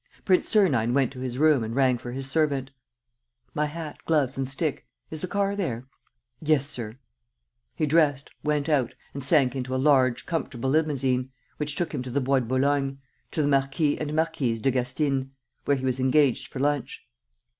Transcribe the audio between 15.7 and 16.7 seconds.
he was engaged for